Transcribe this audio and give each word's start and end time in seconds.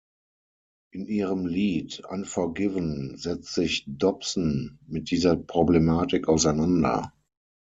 In 0.93 1.05
ihrem 1.05 1.45
Lied 1.45 2.01
"Unforgiven" 2.09 3.17
setzt 3.19 3.53
sich 3.53 3.83
Dobson 3.85 4.79
mit 4.87 5.11
dieser 5.11 5.35
Problematik 5.35 6.27
auseinander. 6.27 7.13